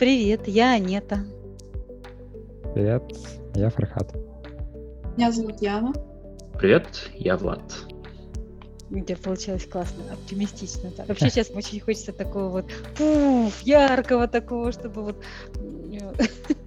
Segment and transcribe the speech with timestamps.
[0.00, 1.26] Привет, я Анета.
[2.72, 3.02] Привет,
[3.54, 4.14] я Фархат.
[5.18, 5.92] Меня зовут Яна.
[6.58, 7.60] Привет, я Влад.
[8.88, 10.90] Где получилось классно, оптимистично.
[10.96, 11.04] Да.
[11.04, 12.64] Вообще сейчас очень хочется такого вот
[12.96, 15.16] пуф, яркого такого, чтобы вот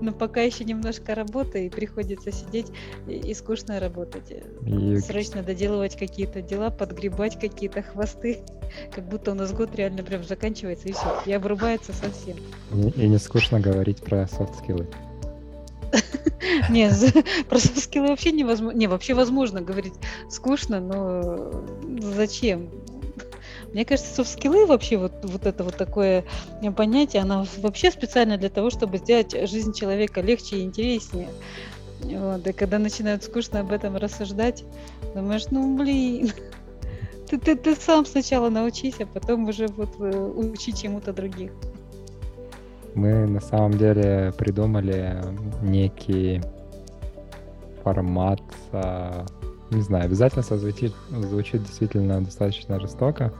[0.00, 2.66] но пока еще немножко работы, и приходится сидеть
[3.06, 4.32] и, скучно работать.
[4.66, 4.98] И...
[4.98, 8.38] Срочно доделывать какие-то дела, подгребать какие-то хвосты,
[8.94, 12.36] как будто у нас год реально прям заканчивается, и все, и обрубается совсем.
[12.72, 14.86] И, и не скучно говорить про софт-скиллы.
[16.70, 16.90] Не,
[17.48, 18.76] про софт-скиллы вообще невозможно.
[18.76, 19.94] Не, вообще возможно говорить
[20.30, 21.64] скучно, но
[22.00, 22.70] зачем?
[23.72, 26.24] Мне кажется, софт-скиллы вообще вот, вот это вот такое
[26.76, 31.28] понятие, оно вообще специально для того, чтобы сделать жизнь человека легче и интереснее.
[32.02, 34.64] Вот, и когда начинают скучно об этом рассуждать,
[35.14, 36.32] думаешь, ну блин,
[37.28, 41.50] ты, ты, ты сам сначала научись, а потом уже вот э, учи чему-то других.
[42.94, 45.22] Мы на самом деле придумали
[45.62, 46.40] некий
[47.84, 48.40] формат,
[48.72, 49.26] а,
[49.70, 53.32] не знаю, обязательно звучит, звучит действительно достаточно жестоко,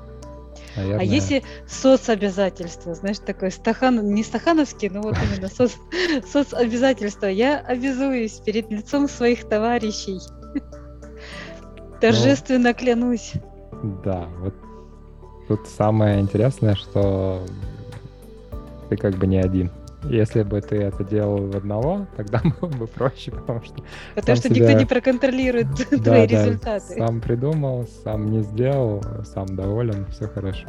[0.78, 1.00] Наверное.
[1.00, 5.72] А если соцобязательства, знаешь, такое стахан, не стахановский, но вот именно соц,
[6.30, 7.26] соцобязательства.
[7.26, 10.20] Я обязуюсь перед лицом своих товарищей.
[12.00, 13.32] Торжественно клянусь.
[14.04, 14.54] Да, вот
[15.48, 17.44] тут самое интересное, что
[18.88, 19.70] ты как бы не один.
[20.04, 23.82] Если бы ты это делал в одного, тогда было бы проще, потому что...
[24.14, 24.66] Потому что себя...
[24.66, 26.94] никто не проконтролирует да, твои да, результаты.
[26.96, 30.68] Сам придумал, сам не сделал, сам доволен, все хорошо.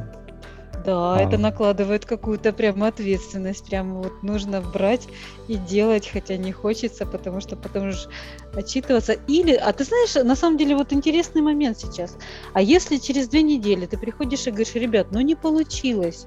[0.89, 1.19] Да, а.
[1.19, 3.67] это накладывает какую-то прямо ответственность.
[3.67, 5.07] Прямо вот нужно брать
[5.47, 8.09] и делать, хотя не хочется, потому что потом же
[8.55, 9.13] отчитываться.
[9.27, 12.17] Или, а ты знаешь, на самом деле вот интересный момент сейчас.
[12.53, 16.25] А если через две недели ты приходишь и говоришь, ребят, ну не получилось,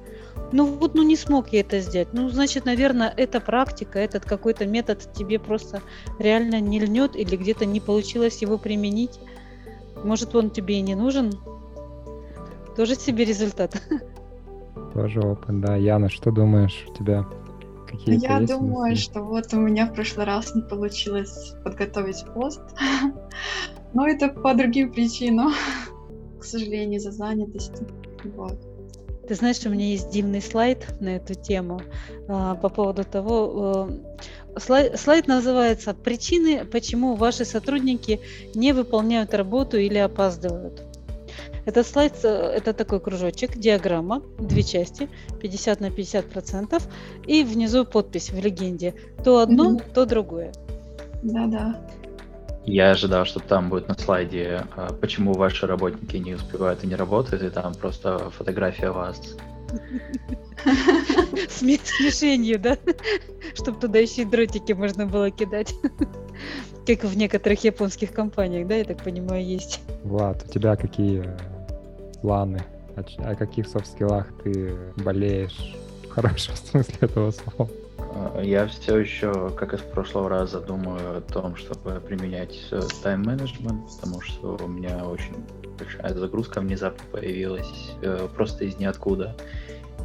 [0.52, 2.12] ну вот, ну не смог я это сделать.
[2.12, 5.82] Ну, значит, наверное, эта практика, этот какой-то метод тебе просто
[6.20, 9.18] реально не льнет или где-то не получилось его применить.
[10.04, 11.32] Может, он тебе и не нужен.
[12.76, 13.74] Тоже себе результат.
[14.92, 15.76] Тоже опыт, да.
[15.76, 17.26] Яна, что думаешь, у тебя
[17.86, 22.60] какие Я думаю, что вот у меня в прошлый раз не получилось подготовить пост.
[23.94, 25.52] Но это по другим причинам.
[26.40, 27.86] К сожалению, за занятостью.
[28.36, 28.58] Вот.
[29.28, 31.80] Ты знаешь, у меня есть дивный слайд на эту тему
[32.28, 33.88] а, по поводу того,
[34.56, 38.20] э, слайд, слайд называется «Причины, почему ваши сотрудники
[38.54, 40.82] не выполняют работу или опаздывают».
[41.64, 45.08] Этот слайд э, это такой кружочек, диаграмма, две части,
[45.40, 46.88] 50 на 50 процентов,
[47.26, 48.94] и внизу подпись в легенде.
[49.24, 49.92] То одно, mm-hmm.
[49.92, 50.52] то другое.
[51.22, 51.80] Да-да.
[52.64, 56.94] Я ожидал, что там будет на слайде, а, почему ваши работники не успевают и не
[56.94, 59.20] работают, и там просто фотография вас.
[61.48, 62.76] С мишенью, да?
[63.54, 65.74] Чтобы туда еще и дротики можно было кидать.
[66.86, 69.80] Как в некоторых японских компаниях, да, я так понимаю, есть.
[70.02, 71.24] Влад, у тебя какие
[72.20, 72.62] планы?
[72.96, 77.70] О, о каких софт-скиллах ты болеешь в хорошем смысле этого слова?
[77.98, 82.58] А, я все еще, как и в прошлого раза, думаю о том, чтобы применять
[83.02, 85.36] тайм-менеджмент, потому что у меня очень
[85.78, 89.36] большая загрузка внезапно появилась э, просто из ниоткуда.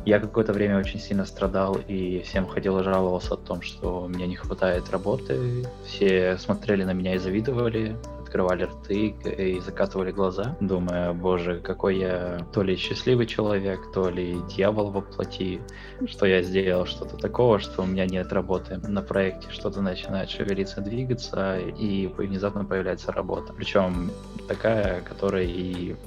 [0.07, 4.25] Я какое-то время очень сильно страдал и всем ходил и жаловался о том, что меня
[4.25, 5.65] не хватает работы.
[5.85, 12.39] Все смотрели на меня и завидовали, открывали рты и закатывали глаза, думая, боже, какой я
[12.53, 15.59] то ли счастливый человек, то ли дьявол во плоти,
[16.05, 20.79] что я сделал что-то такого, что у меня нет работы на проекте, что-то начинает шевелиться,
[20.79, 23.51] двигаться, и внезапно появляется работа.
[23.51, 24.09] Причем
[24.47, 25.97] такая, которая и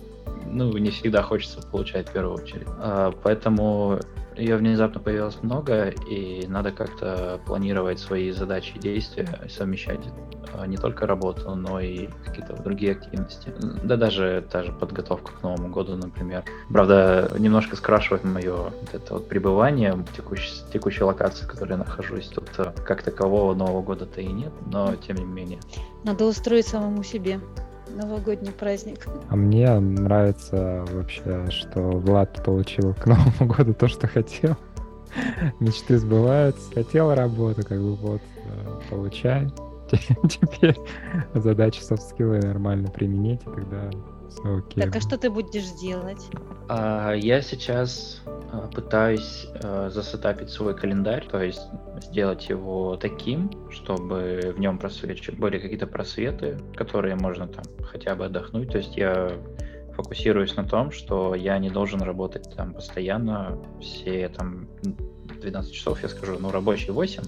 [0.46, 2.66] ну, не всегда хочется получать в первую очередь.
[2.78, 4.00] А, поэтому
[4.36, 10.00] ее внезапно появилось много, и надо как-то планировать свои задачи и действия, совмещать
[10.54, 13.52] а, не только работу, но и какие-то другие активности.
[13.82, 16.44] Да даже та же подготовка к Новому году, например.
[16.70, 21.76] Правда, немножко скрашивает мое вот это вот пребывание в текущей, текущей локации, в которой я
[21.78, 22.28] нахожусь.
[22.28, 25.60] Тут э, как такового Нового года-то и нет, но тем не менее.
[26.04, 27.40] Надо устроить самому себе
[27.96, 29.06] новогодний праздник.
[29.28, 34.56] А мне нравится вообще, что Влад получил к Новому году то, что хотел.
[35.60, 36.72] Мечты сбываются.
[36.72, 39.50] Хотел работу, как бы вот, э, получай.
[39.90, 40.76] Теперь
[41.34, 43.90] задачи софт-скиллы нормально применить, и тогда
[44.38, 44.84] окей.
[44.84, 46.22] Так, а что ты будешь делать?
[46.68, 51.62] А, я сейчас а, пытаюсь а, засетапить свой календарь, то есть
[52.02, 55.30] сделать его таким, чтобы в нем просвеч...
[55.30, 58.70] были какие-то просветы, которые можно там хотя бы отдохнуть.
[58.70, 59.32] То есть я
[59.94, 64.68] фокусируюсь на том, что я не должен работать там постоянно все там
[65.40, 67.22] 12 часов, я скажу, ну, рабочий 8,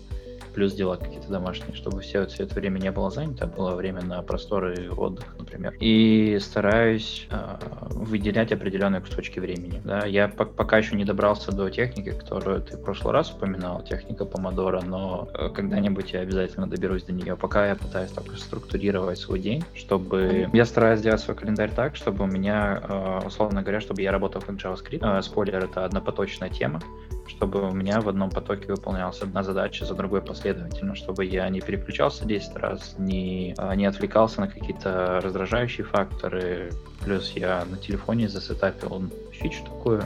[0.53, 4.23] плюс дела какие-то домашние, чтобы все, все это время не было занято, было время на
[4.23, 5.75] просторы отдых, например.
[5.81, 7.57] И стараюсь э,
[7.91, 9.81] выделять определенные кусочки времени.
[9.85, 10.07] Да?
[10.07, 14.25] Я по пока еще не добрался до техники, которую ты в прошлый раз упоминал, техника
[14.25, 17.37] помодора, но э, когда-нибудь я обязательно доберусь до нее.
[17.37, 20.49] Пока я пытаюсь только структурировать свой день, чтобы...
[20.53, 24.41] Я стараюсь сделать свой календарь так, чтобы у меня, э, условно говоря, чтобы я работал
[24.41, 25.01] как JavaScript.
[25.03, 26.81] Э, спойлер, это однопоточная тема
[27.27, 31.61] чтобы у меня в одном потоке выполнялась одна задача за другой последовательно, чтобы я не
[31.61, 36.73] переключался 10 раз, не, а, не отвлекался на какие-то раздражающие факторы.
[37.05, 40.05] Плюс я на телефоне засетапил фичу такую,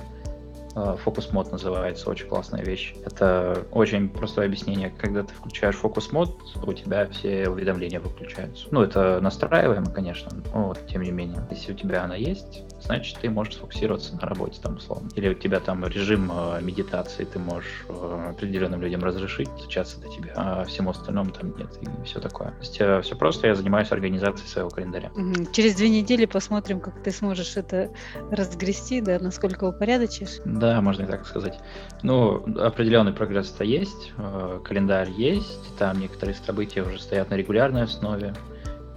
[1.05, 2.95] Фокус мод называется, очень классная вещь.
[3.05, 4.91] Это очень простое объяснение.
[4.91, 8.67] Когда ты включаешь фокус мод, у тебя все уведомления выключаются.
[8.71, 11.47] Ну, это настраиваемо, конечно, но вот, тем не менее.
[11.51, 15.09] Если у тебя она есть, значит, ты можешь сфокусироваться на работе там условно.
[15.15, 20.09] Или у тебя там режим э, медитации, ты можешь э, определенным людям разрешить стучаться до
[20.09, 22.49] тебя, а всему остальному там нет, и все такое.
[22.49, 25.11] То есть э, все просто, я занимаюсь организацией своего календаря.
[25.53, 27.91] Через две недели посмотрим, как ты сможешь это
[28.31, 30.41] разгрести, да, насколько упорядочишь.
[30.45, 31.59] Да, можно и так сказать.
[32.03, 38.35] Ну, определенный прогресс-то есть, э, календарь есть, там некоторые события уже стоят на регулярной основе.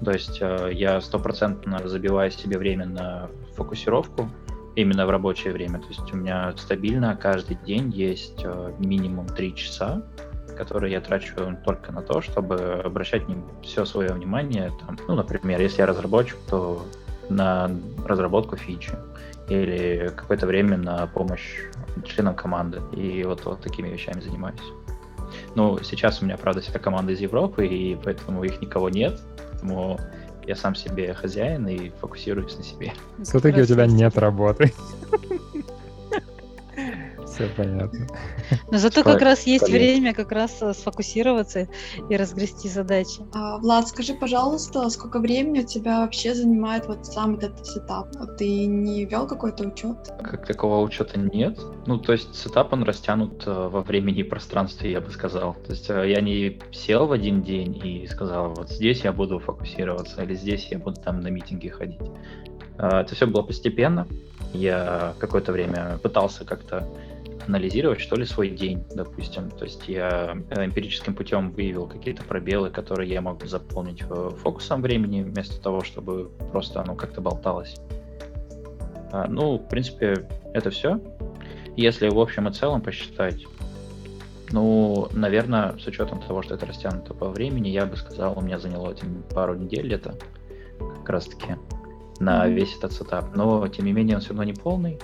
[0.04, 4.30] То есть э, я стопроцентно забиваю себе время на фокусировку
[4.76, 5.80] именно в рабочее время.
[5.80, 10.04] То есть у меня стабильно каждый день есть э, минимум 3 часа,
[10.58, 13.24] которые я трачу только на то, чтобы обращать
[13.64, 14.72] все свое внимание.
[14.86, 16.86] Там, ну, например, если я разработчик, то
[17.30, 17.72] на
[18.06, 18.92] разработку фичи
[19.48, 21.62] или какое-то время на помощь
[22.06, 22.82] членам команды.
[22.96, 24.62] И вот, вот такими вещами занимаюсь.
[25.56, 29.20] Ну, сейчас у меня, правда, вся команда из Европы, и поэтому их никого нет.
[29.52, 30.00] Поэтому
[30.48, 32.94] я сам себе хозяин и фокусируюсь на себе.
[33.24, 34.74] Все-таки у тебя нет работы.
[37.40, 38.06] Все понятно.
[38.70, 41.70] Но зато как раз есть время как раз э, сфокусироваться
[42.10, 43.22] и разгрести задачи.
[43.34, 48.10] А, Влад, скажи, пожалуйста, сколько времени у тебя вообще занимает вот сам этот setup?
[48.38, 49.96] Ты не вел какой-то учет?
[50.22, 51.58] Как такого учета нет.
[51.86, 55.54] Ну, то есть setup он растянут э, во времени и пространстве, я бы сказал.
[55.66, 59.40] То есть э, я не сел в один день и сказал, вот здесь я буду
[59.40, 62.02] фокусироваться, или здесь я буду там на митинги ходить.
[62.78, 64.08] Это все было постепенно.
[64.54, 66.88] Я какое-то время пытался как-то
[67.50, 69.50] анализировать, что ли, свой день, допустим.
[69.50, 74.04] То есть я э, эмпирическим путем выявил какие-то пробелы, которые я могу заполнить
[74.44, 77.76] фокусом времени, вместо того, чтобы просто оно как-то болталось.
[79.12, 81.02] А, ну, в принципе, это все.
[81.76, 83.46] Если в общем и целом посчитать,
[84.52, 88.60] ну, наверное, с учетом того, что это растянуто по времени, я бы сказал, у меня
[88.60, 90.16] заняло этим пару недель это
[90.80, 91.56] как раз-таки
[92.20, 93.36] на весь этот сетап.
[93.36, 95.00] Но, тем не менее, он все равно не полный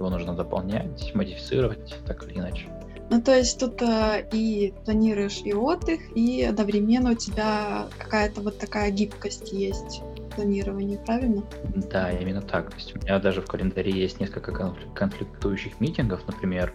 [0.00, 2.68] его нужно дополнять, модифицировать, так или иначе.
[3.10, 8.58] Ну, то есть тут э, и планируешь и отдых, и одновременно у тебя какая-то вот
[8.58, 11.42] такая гибкость есть в планировании, правильно?
[11.90, 12.70] Да, именно так.
[12.70, 16.72] То есть у меня даже в календаре есть несколько конфликтующих митингов, например,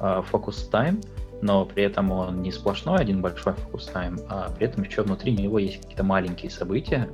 [0.00, 1.04] э, Focus Time,
[1.40, 5.36] но при этом он не сплошной один большой Focus Time, а при этом еще внутри
[5.36, 7.08] него есть какие-то маленькие события,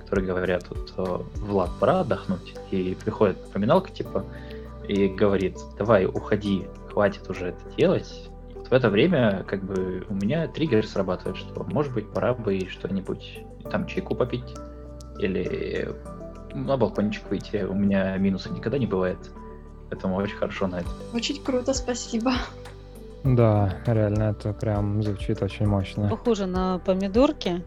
[0.00, 4.24] которые говорят, вот, э, Влад, пора отдохнуть, и приходит напоминалка, типа,
[4.88, 8.30] и говорит, давай, уходи, хватит уже это делать.
[8.50, 12.34] И вот в это время как бы у меня триггер срабатывает, что может быть пора
[12.34, 14.54] бы что-нибудь там чайку попить
[15.18, 15.88] или
[16.54, 17.64] на балкончик выйти.
[17.64, 19.18] У меня минуса никогда не бывает.
[19.90, 20.88] Поэтому очень хорошо на это.
[21.12, 22.32] Очень круто, спасибо.
[23.22, 26.08] Да, реально, это прям звучит очень мощно.
[26.08, 27.62] Похоже на помидорки.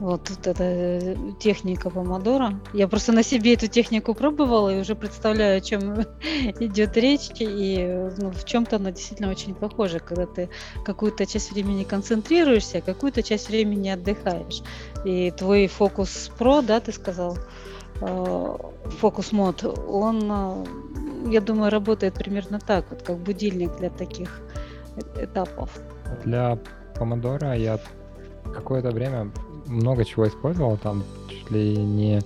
[0.00, 2.60] Вот, вот эта э, техника помодора.
[2.72, 6.00] Я просто на себе эту технику пробовала и уже представляю, о чем
[6.60, 7.30] идет речь.
[7.38, 10.50] И ну, в чем-то она действительно очень похожа, когда ты
[10.84, 14.62] какую-то часть времени концентрируешься, а какую-то часть времени отдыхаешь.
[15.04, 17.38] И твой фокус про, да, ты сказал,
[18.00, 18.56] э,
[18.98, 20.64] фокус мод, он, э,
[21.30, 24.42] я думаю, работает примерно так, вот как будильник для таких
[25.16, 25.70] этапов.
[26.24, 26.58] Для
[26.96, 27.78] помодора я
[28.52, 29.30] какое-то время
[29.66, 32.20] много чего использовал, там чуть ли не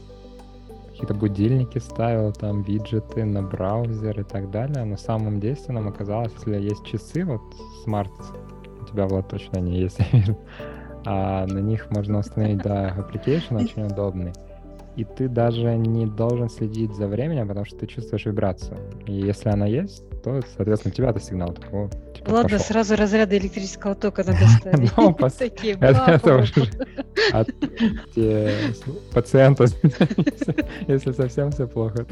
[0.90, 4.84] какие-то будильники ставил, там виджеты на браузер и так далее.
[4.84, 7.40] На самом действенном оказалось, если есть часы, вот
[7.84, 8.10] смарт,
[8.80, 9.98] у тебя вот точно не есть,
[11.06, 14.32] а на них можно установить, да, application очень удобный.
[14.98, 18.78] И ты даже не должен следить за временем, потому что ты чувствуешь вибрацию.
[19.06, 22.66] И если она есть, то, соответственно, у тебя-то сигнал такой, типа, Ладно, пошел.
[22.66, 24.96] сразу разряды электрического тока надо ставить.
[24.96, 26.68] Ну, Такие, это уже
[27.32, 27.48] от
[29.14, 29.66] пациента,
[30.88, 32.04] если совсем все плохо.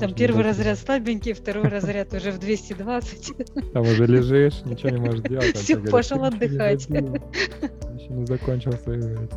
[0.00, 3.72] Там первый разряд слабенький, второй разряд уже в 220.
[3.74, 5.54] Там уже лежишь, ничего не можешь делать.
[5.54, 6.88] Все, пошел отдыхать.
[6.88, 9.28] Еще не закончил свою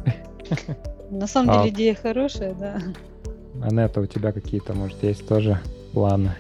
[1.12, 2.82] На самом а деле идея хорошая, да.
[3.62, 5.60] Анетта, у тебя какие-то, может, есть тоже
[5.92, 6.32] планы?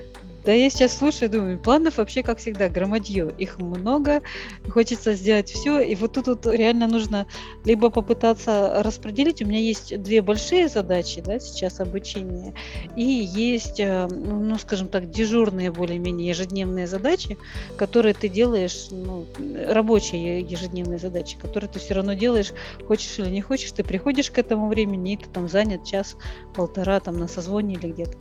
[0.43, 3.31] Да я сейчас слушаю, думаю, планов вообще, как всегда, громадье.
[3.37, 4.21] Их много,
[4.69, 5.79] хочется сделать все.
[5.81, 7.27] И вот тут вот реально нужно
[7.63, 9.41] либо попытаться распределить.
[9.41, 12.55] У меня есть две большие задачи, да, сейчас обучение.
[12.95, 17.37] И есть, э, ну, скажем так, дежурные более-менее ежедневные задачи,
[17.77, 19.27] которые ты делаешь, ну,
[19.67, 22.53] рабочие ежедневные задачи, которые ты все равно делаешь,
[22.87, 23.71] хочешь или не хочешь.
[23.73, 28.17] Ты приходишь к этому времени, и ты там занят час-полтора там на созвоне или где-то.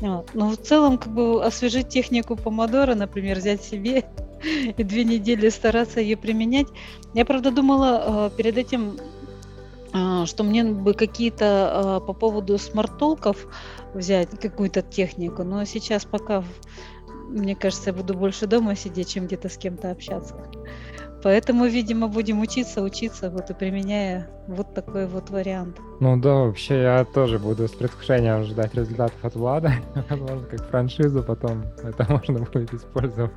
[0.00, 0.30] Вот.
[0.34, 4.04] Но в целом, как бы освежить технику помодора, например, взять себе
[4.76, 6.66] и две недели стараться ее применять.
[7.14, 8.98] Я, правда, думала э, перед этим,
[9.92, 13.46] э, что мне бы какие-то э, по поводу смарт-толков
[13.94, 16.44] взять какую-то технику, но сейчас пока,
[17.28, 20.34] мне кажется, я буду больше дома сидеть, чем где-то с кем-то общаться.
[21.24, 25.78] Поэтому, видимо, будем учиться, учиться, вот и применяя вот такой вот вариант.
[25.98, 29.72] Ну да, вообще я тоже буду с предвкушением ждать результатов от Влада.
[30.10, 33.32] Возможно, как франшизу потом это можно будет использовать.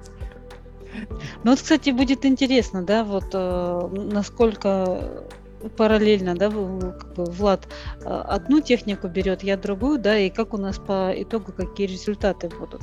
[1.46, 5.29] Ну вот, кстати, будет интересно, да, вот э, насколько
[5.75, 7.67] параллельно, да, как бы Влад
[8.03, 12.49] а, одну технику берет, я другую, да, и как у нас по итогу какие результаты
[12.49, 12.81] будут.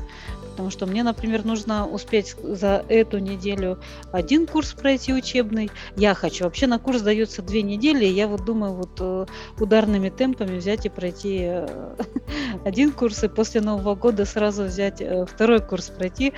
[0.54, 3.80] Потому что мне, например, нужно успеть за эту неделю
[4.12, 5.68] один курс пройти учебный.
[5.96, 6.44] Я хочу.
[6.44, 9.26] Вообще на курс дается две недели, и я вот думаю вот э,
[9.58, 11.96] ударными темпами взять и пройти э,
[12.64, 16.32] один курс, и после Нового года сразу взять э, второй курс пройти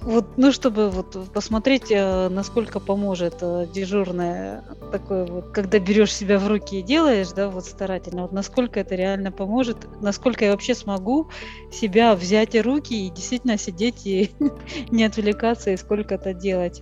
[0.00, 6.38] вот, ну, чтобы вот посмотреть, э, насколько поможет э, дежурное такое вот, когда берешь себя
[6.38, 10.74] в руки и делаешь, да, вот старательно, вот насколько это реально поможет, насколько я вообще
[10.74, 11.28] смогу
[11.72, 14.30] себя взять в руки и действительно сидеть и
[14.90, 16.80] не отвлекаться и сколько это делать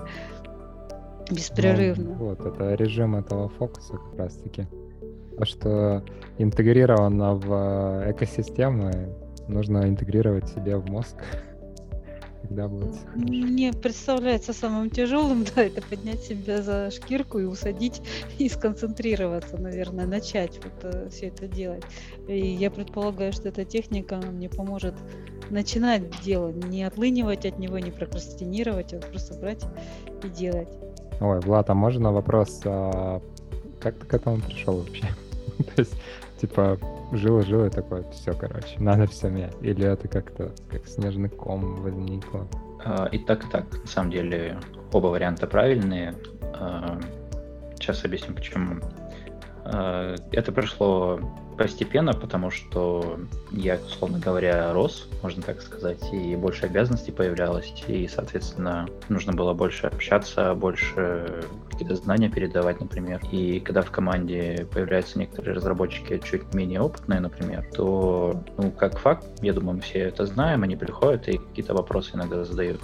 [1.30, 2.10] беспрерывно.
[2.10, 4.66] Ну, вот, это режим этого фокуса как раз-таки.
[5.38, 6.04] То, что
[6.38, 7.52] интегрировано в
[8.04, 9.14] э, экосистемы,
[9.48, 11.16] нужно интегрировать себе в мозг
[12.46, 13.26] когда будет хорошо.
[13.26, 18.02] Мне представляется самым тяжелым, да, это поднять себя за шкирку и усадить
[18.38, 21.84] и сконцентрироваться, наверное, начать вот э, все это делать.
[22.28, 24.94] И я предполагаю, что эта техника мне поможет
[25.50, 29.64] начинать дело, не отлынивать от него, не прокрастинировать, а просто брать
[30.24, 30.68] и делать.
[31.20, 33.20] Ой, Влад, а можно вопрос, а
[33.80, 35.06] как ты к этому пришел вообще?
[35.58, 35.94] То есть,
[36.40, 36.78] типа,
[37.12, 39.54] жил-жил и такой, все, короче, надо все менять.
[39.60, 42.46] Или это как-то как снежный ком возникло?
[42.84, 43.64] А, и так, и так.
[43.72, 44.58] На самом деле,
[44.92, 46.14] оба варианта правильные.
[46.54, 46.98] А,
[47.76, 48.80] сейчас объясню, почему.
[49.72, 51.20] А, это пришло
[51.56, 53.18] постепенно, потому что
[53.50, 59.54] я, условно говоря, рос, можно так сказать, и больше обязанностей появлялось, и, соответственно, нужно было
[59.54, 63.20] больше общаться, больше какие-то знания передавать, например.
[63.32, 69.26] И когда в команде появляются некоторые разработчики чуть менее опытные, например, то, ну, как факт,
[69.40, 72.80] я думаю, мы все это знаем, они приходят и какие-то вопросы иногда задают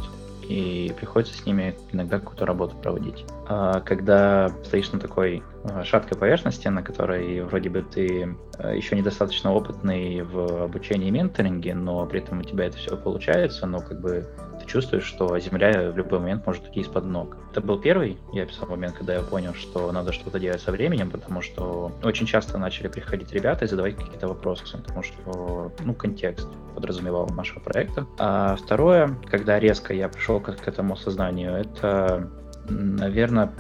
[0.49, 3.25] и приходится с ними иногда какую-то работу проводить.
[3.49, 8.97] А когда стоишь на такой а, шаткой поверхности, на которой вроде бы ты а, еще
[8.97, 13.81] недостаточно опытный в обучении и менторинге, но при этом у тебя это все получается, но
[13.81, 14.27] как бы
[14.63, 17.37] ты чувствуешь, что земля в любой момент может уйти из-под ног.
[17.51, 21.11] Это был первый, я писал момент, когда я понял, что надо что-то делать со временем,
[21.11, 26.49] потому что очень часто начали приходить ребята и задавать какие-то вопросы, потому что, ну, контекст
[26.75, 28.07] подразумевал нашего проекта.
[28.19, 32.31] А второе, когда резко я пришел к, к этому осознанию, это,
[32.69, 33.53] наверное,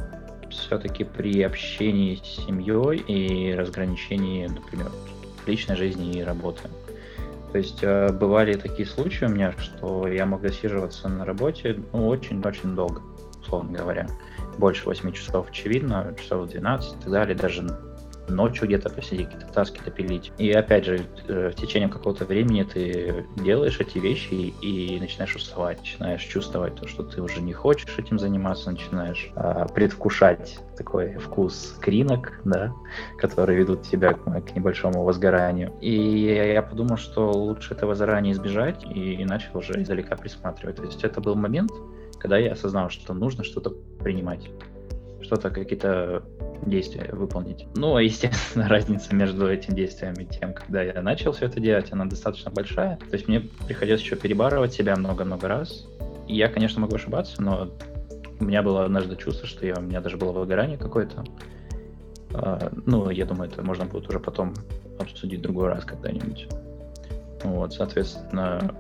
[0.50, 4.90] все-таки при общении с семьей и разграничении, например,
[5.47, 6.62] личной жизни и работы.
[7.52, 12.09] То есть э, бывали такие случаи у меня, что я мог засиживаться на работе ну,
[12.09, 13.02] очень-очень долго,
[13.42, 14.09] условно говоря.
[14.56, 17.62] Больше 8 часов, очевидно, часов 12 и так далее, даже
[18.33, 20.33] ночью где-то посидеть, какие-то таски допилить.
[20.39, 25.79] И опять же, э, в течение какого-то времени ты делаешь эти вещи и, начинаешь уставать,
[25.81, 31.77] начинаешь чувствовать то, что ты уже не хочешь этим заниматься, начинаешь а, предвкушать такой вкус
[31.81, 32.73] кринок, да,
[33.19, 35.73] которые ведут тебя к, к небольшому возгоранию.
[35.81, 35.93] И
[36.53, 40.77] я подумал, что лучше этого заранее избежать и, и начал уже издалека присматривать.
[40.77, 41.71] То есть это был момент,
[42.19, 44.49] когда я осознал, что нужно что-то принимать
[45.33, 46.23] что-то, какие-то
[46.67, 47.67] действия выполнить.
[47.75, 51.91] Ну, а естественно, разница между этим действием и тем, когда я начал все это делать,
[51.91, 52.97] она достаточно большая.
[52.99, 55.87] То есть мне приходилось еще перебарывать себя много-много раз.
[56.29, 57.71] И я, конечно, могу ошибаться, но
[58.41, 61.25] у меня было однажды чувство, что я, у меня даже было выгорание какое-то.
[62.35, 64.53] А, ну, я думаю, это можно будет уже потом
[64.99, 66.47] обсудить в другой раз когда-нибудь.
[67.43, 68.75] Вот, соответственно,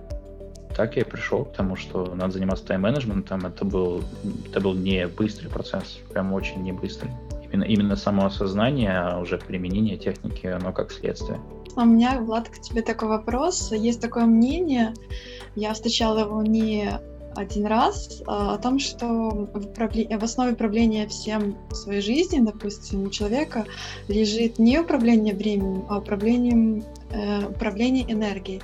[0.76, 3.46] так я и пришел к тому, что надо заниматься тайм-менеджментом.
[3.46, 4.02] Это был,
[4.48, 7.10] это был не быстрый процесс, прям очень не быстрый.
[7.50, 11.38] Именно, именно само осознание, а уже применение техники, оно как следствие.
[11.76, 13.72] А у меня, Влад, к тебе такой вопрос.
[13.72, 14.94] Есть такое мнение,
[15.54, 16.88] я встречала его не
[17.34, 23.10] один раз а, о том, что в, основе управления всем в своей жизни, допустим, у
[23.10, 23.66] человека
[24.08, 28.62] лежит не управление временем, а управлением, э, управление энергией.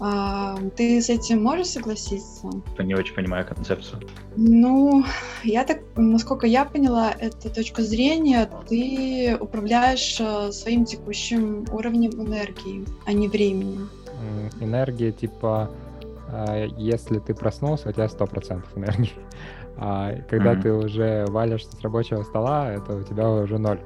[0.00, 2.50] А, ты с этим можешь согласиться?
[2.78, 4.00] Я не очень понимаю концепцию.
[4.36, 5.04] Ну,
[5.42, 12.84] я так, насколько я поняла эту точку зрения, ты управляешь э, своим текущим уровнем энергии,
[13.06, 13.90] а не временем.
[14.60, 15.70] Энергия типа,
[16.76, 19.12] если ты проснулся, у тебя 100% энергии.
[19.80, 20.62] А когда mm-hmm.
[20.62, 23.78] ты уже валишься с рабочего стола, это у тебя уже 0%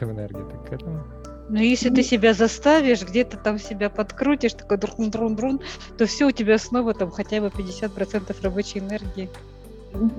[0.00, 0.50] энергии.
[0.50, 1.04] Так к этому
[1.48, 5.60] но если ты себя заставишь, где-то там себя подкрутишь, такой друн-друн-друн,
[5.96, 9.30] то все у тебя снова там хотя бы 50% рабочей энергии.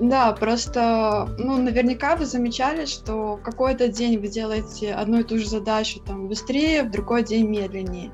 [0.00, 5.48] Да, просто, ну, наверняка вы замечали, что какой-то день вы делаете одну и ту же
[5.48, 8.10] задачу там быстрее, в другой день медленнее.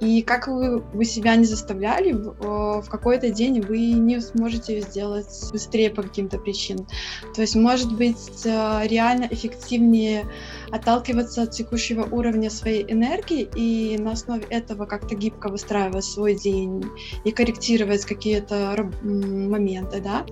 [0.00, 5.28] И как вы, вы себя не заставляли, в, в какой-то день вы не сможете сделать
[5.52, 6.86] быстрее по каким-то причинам.
[7.34, 10.26] То есть, может быть, э, реально эффективнее
[10.70, 16.84] отталкиваться от текущего уровня своей энергии и на основе этого как-то гибко выстраивать свой день
[17.24, 20.26] и корректировать какие-то моменты, да,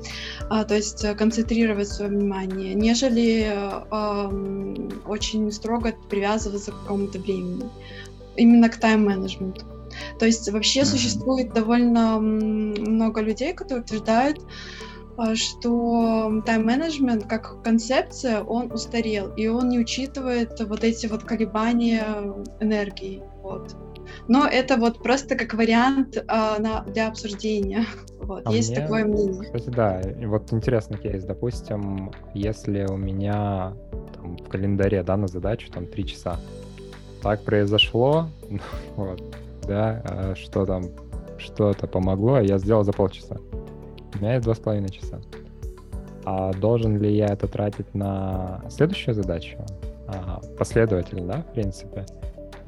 [0.51, 7.65] а, то есть э, концентрировать свое внимание, нежели э, очень строго привязываться к какому-то времени
[8.37, 9.65] именно к тайм-менеджменту.
[10.19, 10.85] То есть вообще mm-hmm.
[10.85, 14.41] существует довольно много людей, которые утверждают,
[15.17, 22.05] а, что тайм-менеджмент как концепция, он устарел, и он не учитывает вот эти вот колебания
[22.61, 23.23] энергии.
[23.43, 23.77] Вот.
[24.29, 27.87] Но это вот просто как вариант а, на, для обсуждения.
[28.23, 29.43] Вот, а есть мне, такое мнение.
[29.43, 31.25] Кстати, да, и вот интересный кейс.
[31.25, 33.75] Допустим, если у меня
[34.15, 36.39] там, в календаре да, на задачу там 3 часа,
[37.23, 38.29] так произошло,
[38.97, 39.23] вот,
[39.67, 40.85] да, а что там,
[41.39, 43.37] что-то помогло, я сделал за полчаса.
[44.15, 45.21] У меня есть два с половиной часа.
[46.25, 49.59] А должен ли я это тратить на следующую задачу?
[50.07, 52.07] А, последовательно, да, в принципе?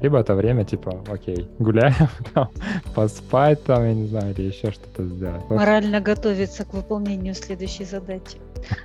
[0.01, 2.49] Либо это время, типа, окей, гуляем, там,
[2.93, 5.49] поспать, там, я не знаю, или еще что-то сделать.
[5.49, 8.37] Морально готовиться к выполнению следующей задачи.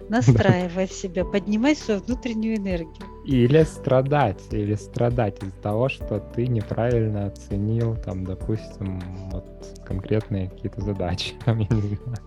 [0.09, 3.07] Настраивать себя, поднимать свою внутреннюю энергию.
[3.25, 9.45] Или страдать, или страдать из-за того, что ты неправильно оценил, там, допустим, вот
[9.85, 11.35] конкретные какие-то задачи.
[11.45, 12.19] Там, я не знаю.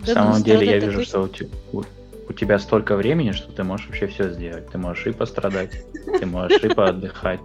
[0.00, 1.28] В самом деле я вижу, что
[1.72, 1.82] у,
[2.28, 4.68] у тебя столько времени, что ты можешь вообще все сделать.
[4.68, 5.84] Ты можешь и пострадать,
[6.18, 7.40] ты можешь и поотдыхать,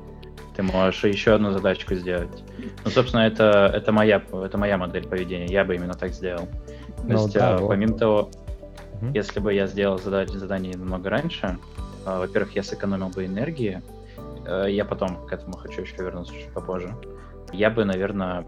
[0.56, 2.43] ты можешь еще одну задачку сделать.
[2.84, 5.46] Ну, собственно, это, это, моя, это моя модель поведения.
[5.46, 6.48] Я бы именно так сделал.
[6.98, 7.67] То ну, есть, да, а, вот.
[7.67, 8.32] помимо того,
[9.01, 9.12] угу.
[9.13, 11.57] если бы я сделал задать, задание намного раньше,
[12.05, 13.81] а, во-первых, я сэкономил бы энергии.
[14.45, 16.93] А, я потом к этому хочу еще вернуться чуть попозже.
[17.51, 18.45] Я бы, наверное,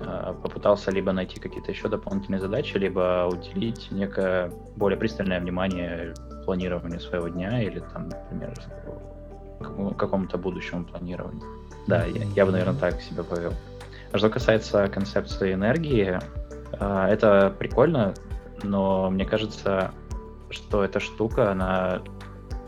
[0.00, 7.00] а, попытался либо найти какие-то еще дополнительные задачи, либо уделить некое более пристальное внимание планированию
[7.00, 8.54] своего дня или там, например,
[9.96, 11.42] какому-то будущему планированию.
[11.86, 13.52] Да, я, я бы, наверное, так себя повел.
[14.12, 16.18] А что касается концепции энергии,
[16.78, 18.14] а, это прикольно,
[18.62, 19.92] но мне кажется,
[20.50, 22.02] что эта штука, она,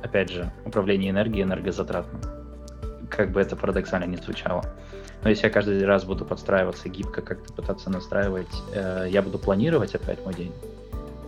[0.02, 2.20] опять же, управление энергией энергозатратно.
[3.10, 4.62] Как бы это парадоксально не звучало.
[5.22, 9.94] Но если я каждый раз буду подстраиваться гибко, как-то пытаться настраивать, э, я буду планировать
[9.94, 10.52] опять мой день.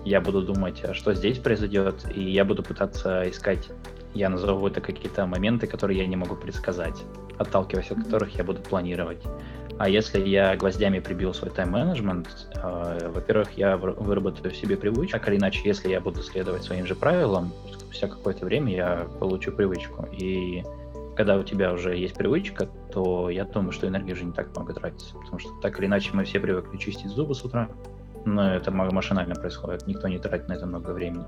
[0.05, 3.70] Я буду думать, а что здесь произойдет, и я буду пытаться искать
[4.14, 7.03] я назову это какие-то моменты, которые я не могу предсказать,
[7.37, 9.22] отталкиваясь от которых я буду планировать.
[9.78, 15.28] А если я гвоздями прибил свой тайм-менеджмент, э, во-первых, я выработаю в себе привычку, так
[15.28, 20.08] или иначе, если я буду следовать своим же правилам, спустя какое-то время я получу привычку.
[20.12, 20.62] И
[21.16, 24.74] когда у тебя уже есть привычка, то я думаю, что энергия уже не так много
[24.74, 25.16] тратится.
[25.16, 27.68] Потому что так или иначе мы все привыкли чистить зубы с утра,
[28.24, 31.26] но это машинально происходит, никто не тратит на это много времени.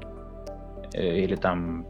[0.94, 1.84] Э, или там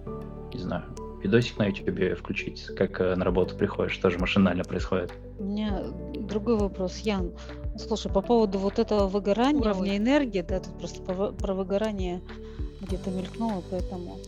[0.53, 0.85] не знаю,
[1.23, 5.13] видосик на YouTube включить, как э, на работу приходишь, тоже машинально происходит.
[5.39, 7.33] У меня другой вопрос, Ян.
[7.79, 12.23] Слушай, по поводу вот этого выгорания, уровня энергии, да, тут просто про, про выгорание
[12.81, 14.19] где-то мелькнуло, поэтому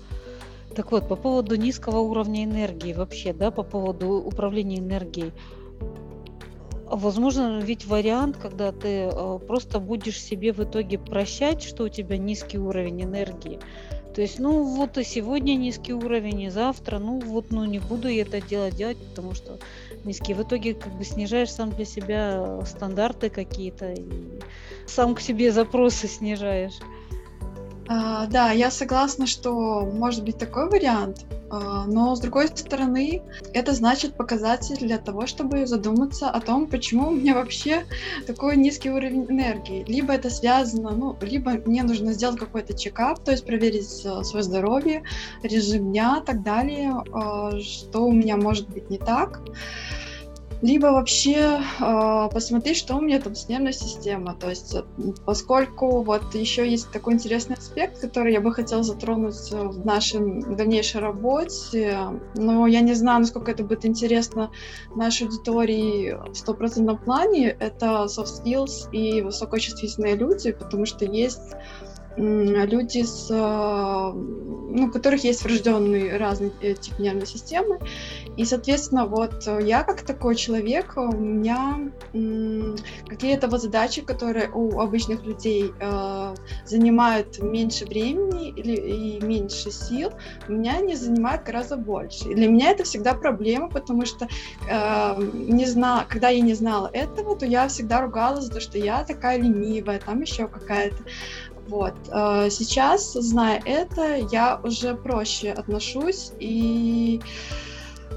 [0.75, 5.33] Так вот, по поводу низкого уровня энергии вообще, да, по поводу управления энергией.
[6.91, 12.17] Возможно, ведь вариант, когда ты э, просто будешь себе в итоге прощать, что у тебя
[12.17, 13.61] низкий уровень энергии.
[14.19, 18.09] То есть, ну вот и сегодня низкий уровень, и завтра, ну вот, ну не буду
[18.09, 19.61] я это делать, делать, потому что
[20.03, 20.35] низкий.
[20.35, 24.41] В итоге как бы снижаешь сам для себя стандарты какие-то и
[24.87, 26.81] сам к себе запросы снижаешь.
[27.87, 34.15] А, да, я согласна, что может быть такой вариант, но с другой стороны, это значит
[34.15, 37.85] показатель для того, чтобы задуматься о том, почему у меня вообще
[38.27, 39.85] такой низкий уровень энергии.
[39.87, 44.43] Либо это связано, ну, либо мне нужно сделать какой-то чекап, то есть проверить а, свое
[44.43, 45.03] здоровье,
[45.43, 49.41] режим дня и так далее, а, что у меня может быть не так
[50.61, 54.35] либо вообще э, посмотреть, что у меня там с нервной системой.
[54.39, 54.75] То есть,
[55.25, 61.01] поскольку вот еще есть такой интересный аспект, который я бы хотела затронуть в нашей дальнейшей
[61.01, 61.99] работе,
[62.35, 64.51] но я не знаю, насколько это будет интересно
[64.95, 71.55] нашей аудитории в стопроцентном плане, это soft skills и высокочувствительные люди, потому что есть
[72.19, 77.79] люди, с, ну, у которых есть врожденный разный э, тип нервной системы.
[78.37, 81.91] И, соответственно, вот я как такой человек, у меня
[83.09, 90.13] какие-то вот задачи, которые у обычных людей э, занимают меньше времени или, и меньше сил,
[90.49, 92.29] у меня они занимают гораздо больше.
[92.31, 94.29] И для меня это всегда проблема, потому что
[94.71, 96.07] э, не зна...
[96.09, 99.99] когда я не знала этого, то я всегда ругалась за то, что я такая ленивая,
[99.99, 100.99] там еще какая-то.
[101.69, 101.95] Вот.
[102.11, 107.21] Э, сейчас, зная это, я уже проще отношусь и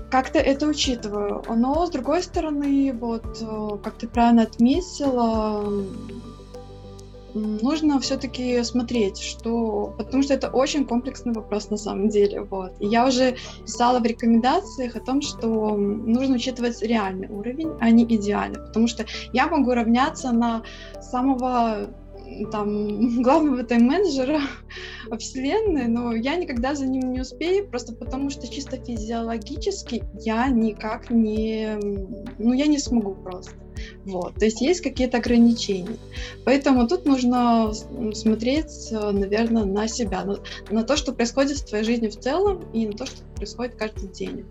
[0.09, 1.43] как-то это учитываю.
[1.47, 5.63] Но, с другой стороны, вот, э, как ты правильно отметила,
[7.33, 12.73] нужно все-таки смотреть, что, потому что это очень комплексный вопрос на самом деле, вот.
[12.79, 13.35] И я уже
[13.65, 19.05] писала в рекомендациях о том, что нужно учитывать реальный уровень, а не идеальный, потому что
[19.33, 20.63] я могу равняться на
[21.01, 21.89] самого
[22.51, 24.41] там главного тайм-менеджера
[25.17, 31.09] вселенной, но я никогда за ним не успею, просто потому что чисто физиологически я никак
[31.09, 31.77] не,
[32.37, 33.51] ну я не смогу просто.
[34.05, 35.97] Вот, то есть есть какие-то ограничения.
[36.45, 37.73] Поэтому тут нужно
[38.13, 40.37] смотреть, наверное, на себя, на,
[40.69, 44.09] на то, что происходит в твоей жизни в целом, и на то, что происходит каждый
[44.09, 44.45] день.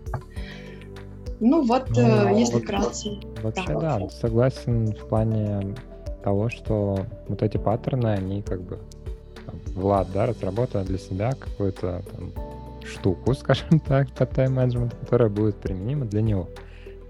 [1.39, 3.19] Ну вот, ну, э, если вот, вкратце.
[3.41, 3.99] Вообще, да.
[3.99, 5.75] да, согласен в плане
[6.23, 8.79] того, что вот эти паттерны, они как бы
[9.75, 12.31] Влад, да, разработал для себя какую-то там,
[12.85, 16.47] штуку, скажем так, по тайм-менеджменту, которая будет применима для него.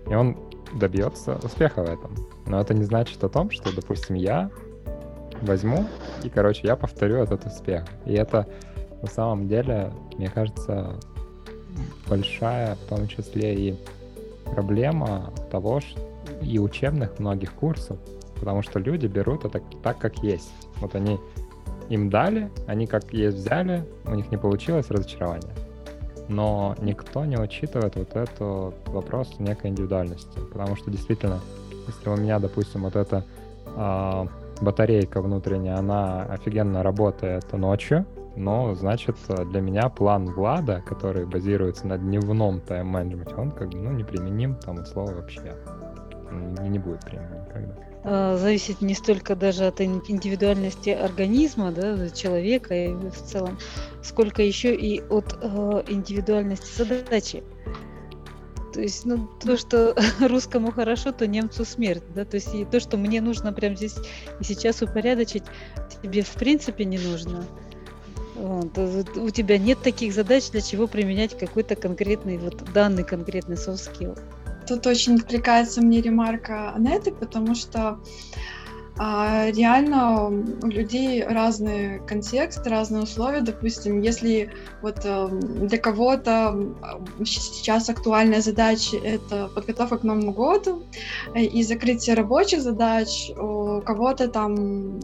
[0.09, 0.37] И он
[0.79, 2.15] добьется успеха в этом.
[2.45, 4.49] Но это не значит о том, что, допустим, я
[5.41, 5.85] возьму
[6.23, 7.85] и, короче, я повторю этот успех.
[8.05, 8.47] И это
[9.01, 10.95] на самом деле, мне кажется,
[12.07, 13.75] большая, в том числе и
[14.45, 15.99] проблема того, что
[16.41, 17.97] и учебных многих курсов,
[18.41, 20.51] потому что люди берут это так, как есть.
[20.81, 21.19] Вот они
[21.89, 25.53] им дали, они как есть взяли, у них не получилось разочарование.
[26.27, 28.39] Но никто не учитывает вот этот
[28.87, 31.39] вопрос некой индивидуальности, потому что действительно,
[31.87, 33.23] если у меня, допустим, вот эта
[33.67, 34.25] э,
[34.61, 39.17] батарейка внутренняя, она офигенно работает ночью, но, значит,
[39.51, 44.79] для меня план Влада, который базируется на дневном тайм-менеджменте, он как бы, ну, неприменим там
[44.79, 45.53] от слова вообще.
[46.31, 47.90] Не, не будет применим никогда.
[48.03, 53.59] А, зависит не столько даже от индивидуальности организма, да, человека и в целом,
[54.03, 57.43] сколько еще и от э, индивидуальности задачи.
[58.73, 62.79] То есть, ну, то, что русскому хорошо, то немцу смерть, да, то есть и то,
[62.79, 63.95] что мне нужно прямо здесь
[64.39, 65.43] и сейчас упорядочить,
[66.01, 67.45] тебе в принципе не нужно.
[68.33, 68.75] Вот.
[69.17, 74.17] У тебя нет таких задач, для чего применять какой-то конкретный, вот данный конкретный soft skill.
[74.67, 77.99] Тут очень откликается мне ремарка Анеты, потому что
[79.03, 83.41] а, реально у людей разный контекст, разные условия.
[83.41, 86.75] Допустим, если вот э, для кого-то
[87.25, 90.83] сейчас актуальная задача— это подготовка к Новому году
[91.33, 94.99] э, и закрытие рабочих задач, у кого-то там,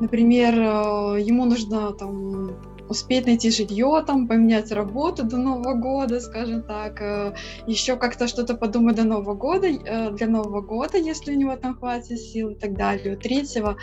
[0.00, 6.62] например, э, ему нужно там успеть найти жилье, там, поменять работу до Нового года, скажем
[6.62, 7.34] так, э,
[7.66, 11.76] еще как-то что-то подумать до Нового года, э, для Нового года, если у него там
[11.76, 13.16] хватит сил и так далее.
[13.16, 13.76] Третьего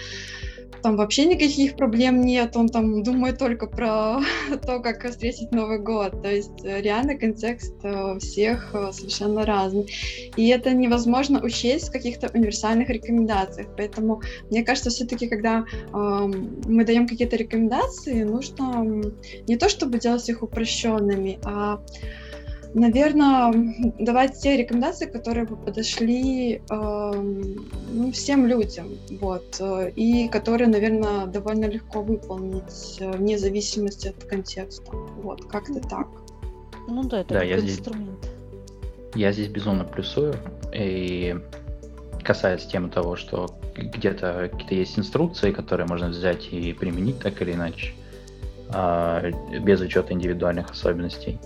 [0.85, 4.19] там вообще никаких проблем нет, он там думает только про
[4.65, 6.21] то, как встретить Новый год.
[6.21, 9.87] То есть э, реально контекст э, всех э, совершенно разный.
[10.35, 13.67] И это невозможно учесть в каких-то универсальных рекомендациях.
[13.75, 19.11] Поэтому мне кажется, все-таки, когда э, мы даем какие-то рекомендации, нужно
[19.47, 21.81] не то чтобы делать их упрощенными, а
[22.75, 23.53] Наверное,
[23.99, 28.89] давать те рекомендации, которые бы подошли э, ну, всем людям,
[29.21, 35.79] вот, э, и которые, наверное, довольно легко выполнить э, вне зависимости от контекста, вот, как-то
[35.79, 36.09] так.
[36.89, 38.29] Ну да, это да, я здесь, инструмент.
[39.15, 40.35] Я здесь безумно плюсую,
[40.73, 41.33] и
[42.25, 47.53] касается темы того, что где-то какие-то есть инструкции, которые можно взять и применить так или
[47.53, 47.93] иначе,
[48.67, 51.39] а, без учета индивидуальных особенностей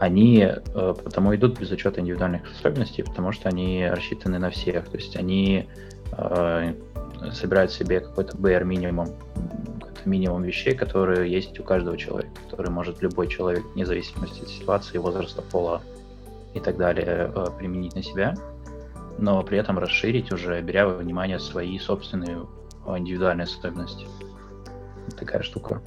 [0.00, 4.88] они э, потому идут без учета индивидуальных особенностей, потому что они рассчитаны на всех.
[4.88, 5.68] То есть они
[6.12, 6.74] э,
[7.32, 9.08] собирают себе какой-то bare минимум,
[9.80, 14.48] какой-то минимум вещей, которые есть у каждого человека, который может любой человек, вне зависимости от
[14.48, 15.82] ситуации, возраста, пола
[16.54, 18.34] и так далее, э, применить на себя,
[19.18, 22.46] но при этом расширить уже, беря во внимание свои собственные
[22.86, 24.06] индивидуальные особенности.
[25.18, 25.80] Такая штука.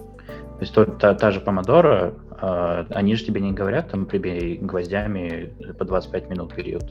[0.62, 5.54] То есть та, та же помодоро, э, они же тебе не говорят, там, прибей гвоздями
[5.77, 6.86] по 25 минут период.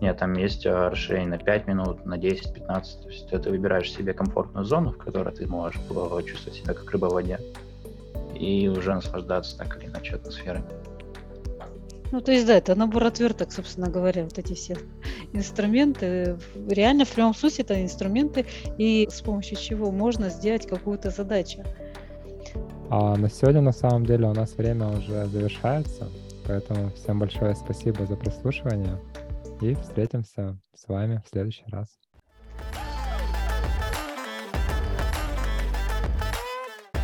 [0.00, 2.66] Нет, там есть а, расширение на 5 минут, на 10-15.
[2.66, 5.80] То есть ты выбираешь себе комфортную зону, в которой ты можешь
[6.26, 7.40] чувствовать себя как рыба в воде.
[8.34, 10.62] И уже наслаждаться так или иначе атмосферой.
[12.12, 14.76] Ну, то есть, да, это набор отверток, собственно говоря, вот эти все
[15.32, 16.38] инструменты.
[16.68, 18.46] Реально, в прямом смысле, это инструменты,
[18.78, 21.64] и с помощью чего можно сделать какую-то задачу.
[22.88, 26.08] А на сегодня, на самом деле, у нас время уже завершается.
[26.46, 28.98] Поэтому всем большое спасибо за прослушивание.
[29.60, 31.88] И встретимся с вами в следующий раз.